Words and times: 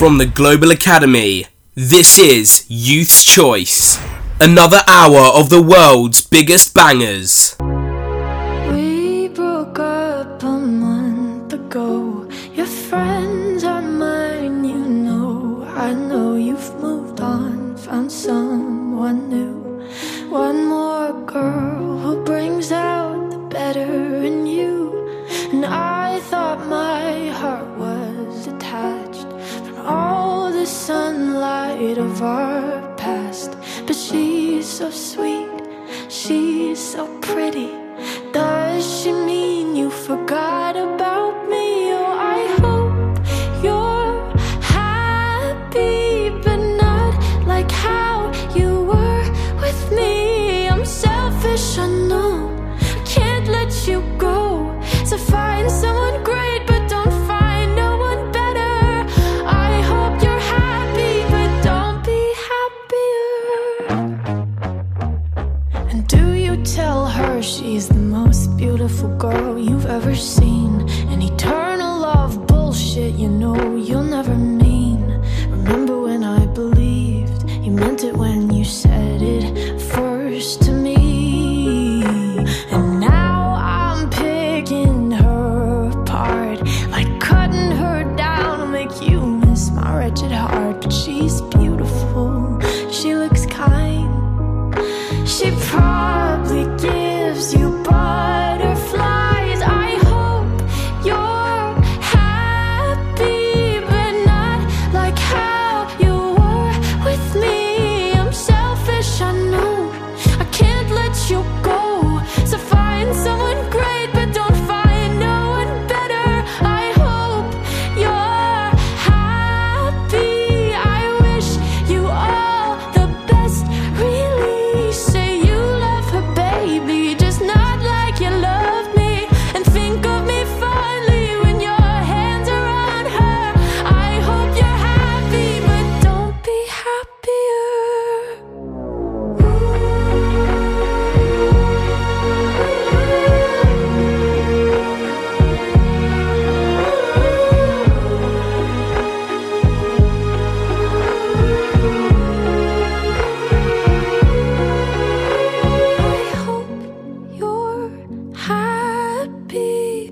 From 0.00 0.16
the 0.16 0.24
Global 0.24 0.70
Academy, 0.70 1.44
this 1.74 2.18
is 2.18 2.64
Youth's 2.68 3.22
Choice. 3.22 4.00
Another 4.40 4.80
hour 4.88 5.28
of 5.38 5.50
the 5.50 5.60
world's 5.60 6.22
biggest 6.22 6.72
bangers. 6.72 7.54
We 8.72 9.28
broke 9.28 9.78
up 9.78 10.42
a 10.42 10.56
month 10.56 11.52
ago. 11.52 12.26
Your 12.54 12.64
friends 12.64 13.62
are 13.62 13.82
mine, 13.82 14.64
you 14.64 14.78
know. 14.78 15.64
I 15.68 15.92
know 15.92 16.34
you've 16.34 16.74
moved 16.80 17.20
on, 17.20 17.76
found 17.76 18.10
someone 18.10 19.28
new. 19.28 19.84
One 20.30 20.64
more 20.64 21.12
girl 21.26 21.69
of 31.98 32.22
our 32.22 32.94
past. 32.96 33.56
But 33.86 33.96
she's 33.96 34.66
so 34.66 34.90
sweet, 34.90 35.50
she's 36.08 36.78
so 36.78 37.06
pretty. 37.20 37.70
Does 38.32 38.84
she 39.02 39.12
mean 39.12 39.76
you 39.76 39.90
forgot 39.90 40.59
tell 66.80 67.04
her 67.06 67.42
she's 67.42 67.88
the 67.88 68.04
most 68.18 68.56
beautiful 68.56 69.10
girl 69.26 69.58
you've 69.58 69.90
ever 69.98 70.14
seen? 70.14 70.72
An 71.12 71.20
eternal 71.20 71.94
love 72.08 72.46
bullshit, 72.46 73.12
you 73.22 73.28
know 73.28 73.76
you'll 73.86 74.10
never 74.18 74.34
mean. 74.34 75.02
Remember 75.56 75.96
when 76.06 76.22
I 76.38 76.46
believed 76.46 77.40
you 77.64 77.72
meant 77.82 78.02
it 78.08 78.14
when 78.16 78.40
you 78.58 78.64
said 78.64 79.20
it 79.20 79.78
first 79.94 80.62
to 80.64 80.72
me? 80.72 82.02
And 82.74 82.86
now 82.98 83.40
I'm 83.78 84.08
picking 84.08 85.10
her 85.10 85.90
apart, 85.90 86.58
like 86.94 87.10
cutting 87.20 87.72
her 87.82 87.98
down 88.16 88.52
to 88.60 88.66
make 88.78 88.94
you 89.02 89.18
miss 89.44 89.70
my 89.70 89.88
wretched 89.98 90.32
heart. 90.32 90.76
But 90.80 90.92
she's 90.92 91.42
beautiful, 91.58 92.58
she 92.98 93.14
looks 93.22 93.44
kind. 93.44 94.08
She 95.34 95.46
probably 95.68 96.19
you 97.40 97.70
butterflies. 97.84 98.29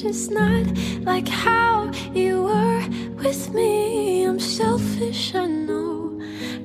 Just 0.00 0.30
not 0.30 0.64
like 1.02 1.28
how 1.28 1.90
you 2.14 2.44
were 2.44 2.82
with 3.22 3.52
me. 3.52 4.24
I'm 4.24 4.40
selfish, 4.40 5.34
I 5.34 5.46
know. 5.46 6.18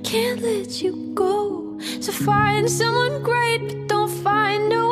Can't 0.04 0.42
let 0.42 0.82
you 0.82 1.12
go. 1.14 1.78
So 2.00 2.14
find 2.14 2.70
someone 2.70 3.22
great, 3.24 3.58
but 3.68 3.88
don't 3.88 4.10
find 4.24 4.70
no 4.70 4.88